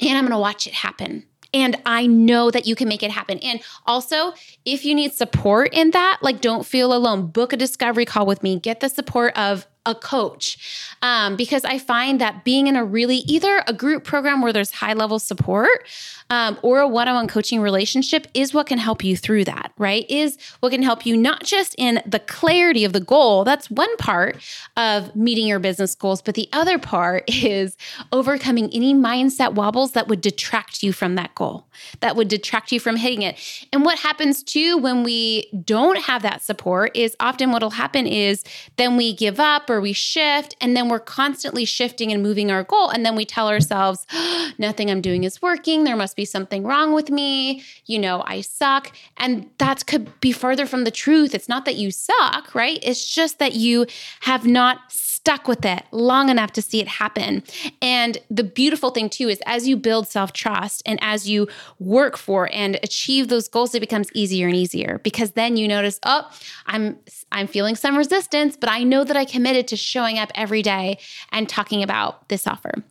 and 0.00 0.18
I'm 0.18 0.24
going 0.24 0.32
to 0.32 0.38
watch 0.38 0.66
it 0.66 0.74
happen. 0.74 1.24
And 1.52 1.76
I 1.86 2.06
know 2.06 2.50
that 2.50 2.66
you 2.66 2.74
can 2.74 2.88
make 2.88 3.02
it 3.02 3.10
happen. 3.10 3.38
And 3.38 3.60
also, 3.86 4.32
if 4.64 4.84
you 4.84 4.94
need 4.94 5.12
support 5.12 5.72
in 5.72 5.90
that, 5.92 6.18
like 6.22 6.40
don't 6.40 6.66
feel 6.66 6.94
alone. 6.94 7.28
Book 7.28 7.52
a 7.52 7.56
discovery 7.56 8.04
call 8.04 8.26
with 8.26 8.42
me. 8.42 8.58
Get 8.58 8.80
the 8.80 8.88
support 8.88 9.36
of 9.38 9.66
a 9.86 9.94
coach 9.94 10.58
um, 11.02 11.36
because 11.36 11.64
I 11.64 11.78
find 11.78 12.20
that 12.20 12.44
being 12.44 12.66
in 12.66 12.76
a 12.76 12.84
really 12.84 13.18
either 13.18 13.62
a 13.66 13.72
group 13.72 14.04
program 14.04 14.42
where 14.42 14.52
there's 14.52 14.72
high 14.72 14.92
level 14.92 15.18
support 15.18 15.86
um, 16.28 16.58
or 16.62 16.80
a 16.80 16.88
one 16.88 17.08
on 17.08 17.14
one 17.14 17.28
coaching 17.28 17.60
relationship 17.60 18.26
is 18.34 18.52
what 18.52 18.66
can 18.66 18.78
help 18.78 19.04
you 19.04 19.16
through 19.16 19.44
that, 19.44 19.72
right? 19.78 20.04
Is 20.08 20.38
what 20.60 20.70
can 20.70 20.82
help 20.82 21.06
you 21.06 21.16
not 21.16 21.44
just 21.44 21.74
in 21.78 22.02
the 22.06 22.18
clarity 22.18 22.84
of 22.84 22.92
the 22.92 23.00
goal, 23.00 23.44
that's 23.44 23.70
one 23.70 23.94
part 23.96 24.36
of 24.76 25.14
meeting 25.14 25.46
your 25.46 25.58
business 25.58 25.94
goals, 25.94 26.20
but 26.20 26.34
the 26.34 26.48
other 26.52 26.78
part 26.78 27.24
is 27.28 27.76
overcoming 28.12 28.68
any 28.72 28.94
mindset 28.94 29.54
wobbles 29.54 29.92
that 29.92 30.08
would 30.08 30.20
detract 30.20 30.82
you 30.82 30.92
from 30.92 31.14
that 31.14 31.34
goal, 31.34 31.66
that 32.00 32.16
would 32.16 32.28
detract 32.28 32.72
you 32.72 32.80
from 32.80 32.96
hitting 32.96 33.22
it. 33.22 33.38
And 33.72 33.84
what 33.84 33.98
happens 33.98 34.42
too 34.42 34.78
when 34.78 35.02
we 35.04 35.50
don't 35.64 35.98
have 36.00 36.22
that 36.22 36.42
support 36.42 36.96
is 36.96 37.16
often 37.20 37.52
what'll 37.52 37.70
happen 37.70 38.06
is 38.06 38.44
then 38.76 38.96
we 38.96 39.14
give 39.14 39.38
up 39.38 39.70
or 39.70 39.75
we 39.80 39.92
shift 39.92 40.56
and 40.60 40.76
then 40.76 40.88
we're 40.88 40.98
constantly 40.98 41.64
shifting 41.64 42.12
and 42.12 42.22
moving 42.22 42.50
our 42.50 42.62
goal 42.62 42.90
and 42.90 43.04
then 43.04 43.16
we 43.16 43.24
tell 43.24 43.48
ourselves 43.48 44.06
nothing 44.58 44.90
i'm 44.90 45.00
doing 45.00 45.24
is 45.24 45.40
working. 45.42 45.84
There 45.84 45.96
must 45.96 46.16
be 46.16 46.24
something 46.24 46.64
wrong 46.64 46.92
with 46.92 47.10
me. 47.10 47.62
You 47.84 47.98
know 47.98 48.22
i 48.26 48.40
suck. 48.40 48.92
And 49.16 49.50
that 49.58 49.86
could 49.86 50.20
be 50.20 50.32
further 50.32 50.66
from 50.66 50.84
the 50.84 50.90
truth. 50.90 51.34
It's 51.34 51.48
not 51.48 51.64
that 51.64 51.76
you 51.76 51.90
suck 51.90 52.54
right? 52.54 52.78
It's 52.82 53.06
just 53.12 53.38
that 53.38 53.54
you 53.54 53.86
have 54.20 54.46
not 54.46 54.92
stuck 55.26 55.48
with 55.48 55.64
it 55.64 55.82
long 55.90 56.28
enough 56.28 56.52
to 56.52 56.62
see 56.62 56.78
it 56.78 56.86
happen. 56.86 57.42
And 57.82 58.16
the 58.30 58.44
beautiful 58.44 58.90
thing 58.90 59.10
too 59.10 59.28
is 59.28 59.42
as 59.44 59.66
you 59.66 59.76
build 59.76 60.06
self-trust 60.06 60.84
and 60.86 61.00
as 61.02 61.28
you 61.28 61.48
work 61.80 62.16
for 62.16 62.48
and 62.52 62.78
achieve 62.84 63.26
those 63.26 63.48
goals 63.48 63.74
it 63.74 63.80
becomes 63.80 64.08
easier 64.14 64.46
and 64.46 64.54
easier 64.54 65.00
because 65.02 65.32
then 65.32 65.56
you 65.56 65.66
notice, 65.66 65.98
"Oh, 66.04 66.30
I'm 66.66 66.96
I'm 67.32 67.48
feeling 67.48 67.74
some 67.74 67.98
resistance, 67.98 68.56
but 68.56 68.70
I 68.70 68.84
know 68.84 69.02
that 69.02 69.16
I 69.16 69.24
committed 69.24 69.66
to 69.68 69.76
showing 69.76 70.16
up 70.16 70.30
every 70.36 70.62
day 70.62 70.98
and 71.32 71.48
talking 71.48 71.82
about 71.82 72.28
this 72.28 72.46
offer." 72.46 72.84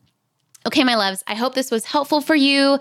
Okay, 0.68 0.84
my 0.84 0.96
loves, 0.96 1.24
I 1.28 1.36
hope 1.36 1.54
this 1.54 1.70
was 1.70 1.86
helpful 1.86 2.22
for 2.22 2.36
you. 2.36 2.80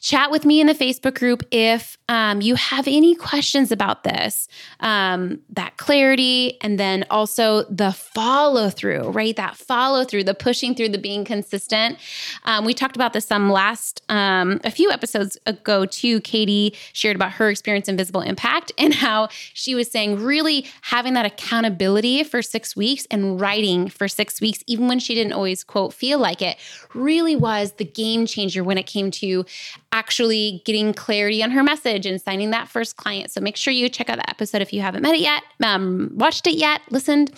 Chat 0.00 0.30
with 0.30 0.44
me 0.44 0.60
in 0.60 0.68
the 0.68 0.74
Facebook 0.74 1.14
group 1.18 1.42
if 1.50 1.98
um, 2.08 2.42
you 2.42 2.54
have 2.56 2.86
any 2.86 3.14
questions 3.14 3.72
about 3.72 4.04
this, 4.04 4.46
um, 4.80 5.40
that 5.48 5.76
clarity, 5.78 6.58
and 6.60 6.78
then 6.78 7.04
also 7.10 7.64
the 7.64 7.90
follow 7.90 8.68
through, 8.68 9.08
right? 9.08 9.34
That 9.34 9.56
follow 9.56 10.04
through, 10.04 10.24
the 10.24 10.34
pushing 10.34 10.74
through, 10.74 10.90
the 10.90 10.98
being 10.98 11.24
consistent. 11.24 11.98
Um, 12.44 12.66
we 12.66 12.74
talked 12.74 12.96
about 12.96 13.14
this 13.14 13.24
some 13.24 13.50
last, 13.50 14.02
um, 14.10 14.60
a 14.62 14.70
few 14.70 14.92
episodes 14.92 15.38
ago, 15.46 15.86
too. 15.86 16.20
Katie 16.20 16.74
shared 16.92 17.16
about 17.16 17.32
her 17.32 17.48
experience 17.48 17.88
in 17.88 17.96
visible 17.96 18.20
impact 18.20 18.70
and 18.76 18.92
how 18.92 19.28
she 19.54 19.74
was 19.74 19.90
saying 19.90 20.20
really 20.20 20.66
having 20.82 21.14
that 21.14 21.24
accountability 21.24 22.22
for 22.22 22.42
six 22.42 22.76
weeks 22.76 23.06
and 23.10 23.40
writing 23.40 23.88
for 23.88 24.06
six 24.06 24.40
weeks, 24.40 24.62
even 24.66 24.86
when 24.86 24.98
she 24.98 25.14
didn't 25.14 25.32
always, 25.32 25.64
quote, 25.64 25.94
feel 25.94 26.18
like 26.18 26.42
it, 26.42 26.58
really 26.92 27.23
really 27.24 27.36
was 27.36 27.72
the 27.72 27.84
game 27.84 28.26
changer 28.26 28.62
when 28.62 28.76
it 28.76 28.84
came 28.84 29.10
to 29.10 29.44
actually 29.92 30.60
getting 30.64 30.92
clarity 30.92 31.42
on 31.42 31.50
her 31.52 31.62
message 31.62 32.04
and 32.04 32.20
signing 32.20 32.50
that 32.50 32.68
first 32.68 32.96
client. 32.96 33.30
So 33.30 33.40
make 33.40 33.56
sure 33.56 33.72
you 33.72 33.88
check 33.88 34.10
out 34.10 34.16
that 34.16 34.28
episode 34.28 34.60
if 34.60 34.72
you 34.72 34.80
haven't 34.80 35.02
met 35.02 35.14
it 35.14 35.20
yet, 35.20 35.42
um, 35.62 36.10
watched 36.14 36.46
it 36.46 36.56
yet, 36.56 36.80
listened. 36.90 37.30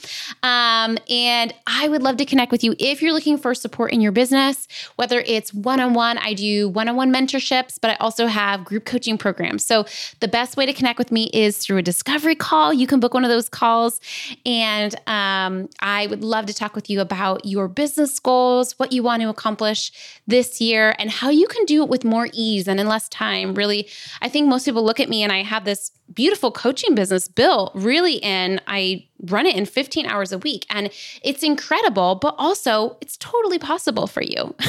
Um, 0.43 0.97
and 1.09 1.55
I 1.66 1.88
would 1.88 2.02
love 2.02 2.16
to 2.16 2.25
connect 2.25 2.50
with 2.50 2.64
you 2.64 2.75
if 2.78 3.02
you're 3.02 3.12
looking 3.12 3.37
for 3.37 3.55
support 3.55 3.93
in 3.93 4.00
your 4.00 4.12
business, 4.12 4.66
whether 4.97 5.21
it's 5.21 5.52
one 5.52 5.81
on 5.81 5.93
one, 5.93 6.19
I 6.19 6.33
do 6.33 6.69
one 6.69 6.88
on 6.88 6.97
one 6.97 7.12
mentorships, 7.12 7.78
but 7.81 7.90
I 7.90 7.95
also 7.97 8.26
have 8.26 8.64
group 8.64 8.87
coaching 8.87 9.19
programs. 9.19 9.64
So 9.66 9.85
the 10.21 10.28
best 10.28 10.57
way 10.57 10.64
to 10.66 10.73
connect 10.73 10.99
with 10.99 11.12
me 11.12 11.25
is 11.35 11.59
through 11.59 11.76
a 11.76 11.83
discovery 11.83 12.35
call. 12.35 12.73
You 12.73 12.87
can 12.87 13.00
book 13.00 13.12
one 13.12 13.25
of 13.25 13.31
those 13.31 13.50
calls. 13.50 14.00
And 14.47 14.95
um, 15.07 15.69
I 15.81 16.07
would 16.07 16.25
love 16.25 16.47
to 16.47 16.55
talk 16.55 16.75
with 16.75 16.88
you 16.88 17.02
about 17.02 17.45
your 17.45 17.69
business 17.69 18.19
goals, 18.19 18.73
what 18.78 18.93
you 18.93 19.02
want 19.02 19.21
to 19.23 19.28
accomplish 19.28 19.75
this 20.26 20.61
year, 20.61 20.95
and 20.99 21.11
how 21.11 21.30
you 21.30 21.47
can 21.47 21.64
do 21.64 21.83
it 21.83 21.88
with 21.88 22.04
more 22.04 22.28
ease 22.33 22.47
ease 22.47 22.68
and 22.68 22.80
in 22.80 22.87
less 22.87 23.09
time. 23.09 23.54
Really, 23.54 23.88
I 24.21 24.28
think 24.28 24.49
most 24.49 24.64
people 24.64 24.85
look 24.85 25.00
at 25.00 25.09
me 25.09 25.23
and 25.23 25.33
I 25.33 25.42
have 25.42 25.64
this 25.64 25.90
beautiful 26.13 26.51
coaching 26.51 26.95
business 26.95 27.29
built 27.29 27.73
really 27.75 28.15
in, 28.17 28.61
I 28.67 29.07
run 29.25 29.47
it 29.47 29.57
in 29.57 29.65
15 29.67 30.07
hours 30.07 30.33
a 30.33 30.39
week. 30.39 30.67
And 30.71 30.91
it's 31.23 31.43
incredible, 31.43 32.17
but 32.17 32.35
also 32.39 32.97
it's 33.01 33.17
totally 33.17 33.59
possible 33.59 34.07
for 34.07 34.23
you. 34.23 34.55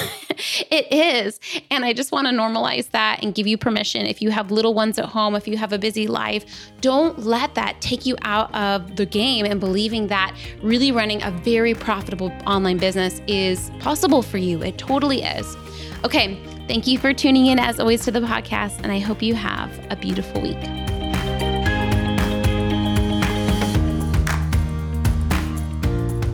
it 0.71 0.91
is. 0.91 1.39
And 1.69 1.85
I 1.85 1.93
just 1.93 2.11
want 2.11 2.27
to 2.27 2.33
normalize 2.33 2.89
that 2.91 3.23
and 3.23 3.35
give 3.35 3.45
you 3.45 3.57
permission. 3.57 4.05
If 4.05 4.21
you 4.21 4.31
have 4.31 4.51
little 4.51 4.73
ones 4.73 4.97
at 4.97 5.05
home, 5.05 5.35
if 5.35 5.47
you 5.47 5.57
have 5.57 5.73
a 5.73 5.77
busy 5.77 6.07
life, 6.07 6.45
don't 6.81 7.19
let 7.19 7.55
that 7.55 7.81
take 7.81 8.05
you 8.05 8.15
out 8.21 8.53
of 8.55 8.95
the 8.95 9.05
game 9.05 9.45
and 9.45 9.59
believing 9.59 10.07
that 10.07 10.35
really 10.61 10.91
running 10.91 11.21
a 11.23 11.31
very 11.31 11.73
profitable 11.73 12.31
online 12.45 12.77
business 12.77 13.21
is 13.27 13.69
possible 13.79 14.21
for 14.21 14.37
you. 14.37 14.61
It 14.63 14.77
totally 14.77 15.23
is. 15.23 15.55
Okay, 16.03 16.39
Thank 16.67 16.85
you 16.85 16.97
for 16.99 17.13
tuning 17.13 17.45
in, 17.45 17.59
as 17.59 17.79
always, 17.79 18.03
to 18.03 18.11
the 18.11 18.19
podcast, 18.19 18.81
and 18.83 18.91
I 18.91 18.99
hope 18.99 19.21
you 19.21 19.35
have 19.35 19.71
a 19.89 19.95
beautiful 19.95 20.41
week. 20.41 20.96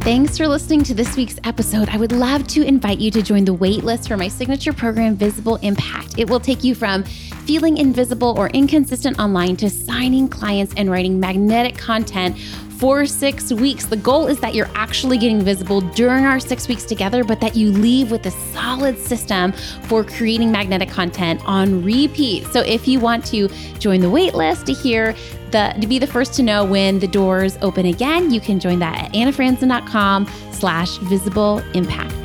Thanks 0.04 0.38
for 0.38 0.50
listening 0.50 0.84
to 0.84 0.94
this 0.94 1.16
week's 1.16 1.40
episode. 1.46 1.88
I 1.88 1.96
would 1.96 2.12
love 2.12 2.46
to 2.48 2.62
invite 2.62 3.00
you 3.00 3.10
to 3.12 3.22
join 3.22 3.46
the 3.46 3.56
waitlist 3.56 4.10
for 4.10 4.18
my 4.18 4.28
signature 4.28 4.74
program, 4.74 5.16
Visible 5.16 5.56
Impact. 5.62 6.20
It 6.20 6.30
will 6.30 6.42
take 6.42 6.62
you 6.62 6.76
from 6.76 7.04
feeling 7.46 7.78
invisible 7.78 8.38
or 8.38 8.50
inconsistent 8.50 9.18
online 9.18 9.56
to 9.56 9.70
signing 9.70 10.28
clients 10.28 10.74
and 10.76 10.92
writing 10.92 11.22
magnetic 11.22 11.78
content 11.78 12.38
for 12.84 13.06
six 13.06 13.50
weeks. 13.50 13.86
The 13.86 13.96
goal 13.96 14.28
is 14.28 14.42
that 14.42 14.54
you're 14.54 14.70
actually 14.76 15.18
getting 15.18 15.40
visible 15.40 15.80
during 15.80 16.26
our 16.26 16.38
six 16.38 16.68
weeks 16.68 16.84
together, 16.84 17.24
but 17.24 17.40
that 17.40 17.56
you 17.56 17.72
leave 17.72 18.12
with 18.12 18.26
a 18.26 18.32
solid 18.52 19.00
system 19.00 19.54
for 19.84 20.04
creating 20.04 20.52
magnetic 20.52 20.90
content 20.90 21.40
on 21.46 21.82
repeat. 21.82 22.46
So 22.48 22.60
if 22.60 22.86
you 22.86 23.00
want 23.00 23.26
to 23.28 23.48
join 23.80 24.02
the 24.02 24.08
waitlist 24.08 24.66
to 24.66 24.74
hear 24.74 25.16
the 25.52 25.74
to 25.80 25.88
be 25.88 25.98
the 25.98 26.08
first 26.08 26.34
to 26.34 26.44
know 26.44 26.66
when 26.66 27.00
the 27.00 27.08
doors 27.08 27.58
open 27.62 27.86
again, 27.86 28.32
you 28.32 28.42
can 28.42 28.60
join 28.60 28.80
that 28.80 29.02
at 29.02 29.14
annafranzen.com 29.14 30.28
slash 30.52 30.98
visible 30.98 31.60
impact. 31.74 32.23